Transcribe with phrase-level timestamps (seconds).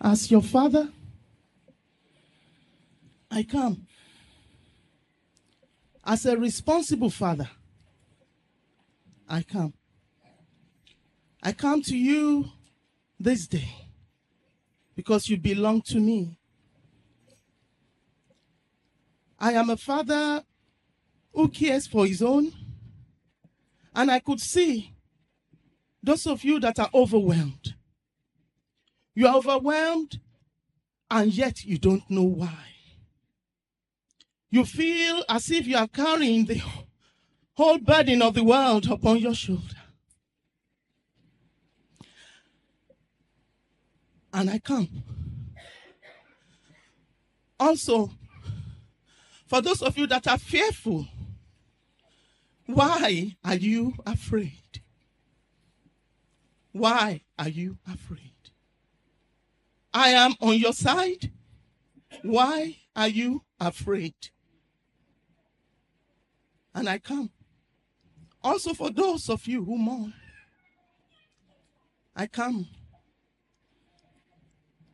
[0.00, 0.88] As your father,
[3.30, 3.86] I come.
[6.04, 7.50] As a responsible father,
[9.28, 9.74] I come.
[11.42, 12.46] I come to you
[13.18, 13.68] this day
[14.96, 16.38] because you belong to me.
[19.38, 20.42] I am a father
[21.32, 22.52] who cares for his own.
[23.94, 24.94] And I could see
[26.02, 27.74] those of you that are overwhelmed.
[29.20, 30.18] You are overwhelmed
[31.10, 32.64] and yet you don't know why.
[34.48, 36.62] You feel as if you are carrying the
[37.52, 39.76] whole burden of the world upon your shoulder.
[44.32, 44.88] And I come.
[47.58, 48.12] Also,
[49.46, 51.06] for those of you that are fearful,
[52.64, 54.80] why are you afraid?
[56.72, 58.29] Why are you afraid?
[59.92, 61.30] I am on your side.
[62.22, 64.14] Why are you afraid?
[66.74, 67.30] And I come.
[68.42, 70.14] Also, for those of you who mourn,
[72.14, 72.66] I come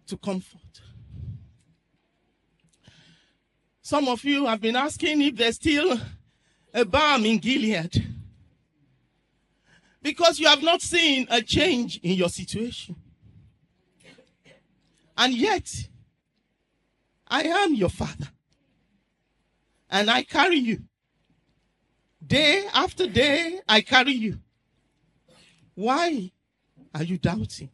[0.07, 0.61] to comfort.
[3.83, 6.01] Some of you have been asking if there's still
[6.75, 8.05] a balm in Gilead
[10.03, 12.97] because you have not seen a change in your situation.
[15.17, 15.89] And yet,
[17.27, 18.29] I am your father.
[19.91, 20.83] And I carry you.
[22.25, 24.41] Day after day, I carry you.
[25.75, 26.33] Why
[26.95, 27.71] are you doubting?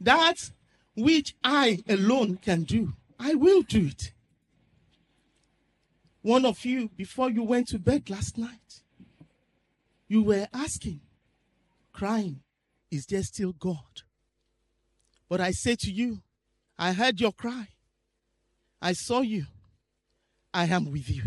[0.00, 0.50] That
[0.96, 4.12] which I alone can do, I will do it.
[6.22, 8.82] One of you, before you went to bed last night,
[10.08, 11.00] you were asking,
[11.92, 12.40] crying,
[12.90, 14.02] Is there still God?
[15.30, 16.20] But I say to you,
[16.76, 17.68] I heard your cry.
[18.82, 19.46] I saw you.
[20.52, 21.22] I am with you.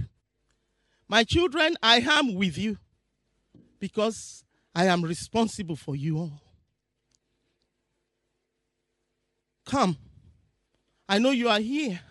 [1.07, 2.78] My children, I am with you
[3.79, 4.44] because
[4.75, 6.41] I am responsible for you all.
[9.66, 9.97] Come.
[11.07, 12.01] I know you are here,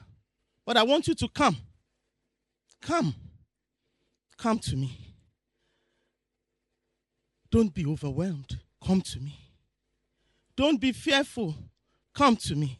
[0.65, 1.59] but I want you to come.
[2.81, 3.15] Come.
[4.39, 5.15] Come to me.
[7.51, 8.61] Don't be overwhelmed.
[8.83, 9.39] Come to me.
[10.57, 11.55] Don't be fearful.
[12.15, 12.79] Come to me.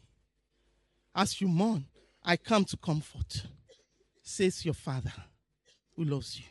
[1.15, 1.85] As you mourn,
[2.23, 3.45] I come to comfort,
[4.21, 5.13] says your Father
[5.95, 6.45] who loves you.